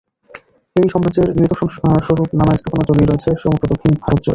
[0.75, 1.67] এই সাম্রাজ্যের নিদর্শন
[2.05, 4.29] স্বরূপ নানা স্থাপত্য ছড়িয়ে রয়েছে সমগ্র দক্ষিণ ভারত জুড়ে।